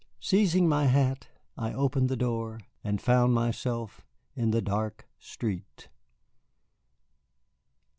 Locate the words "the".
2.09-2.17, 4.49-4.59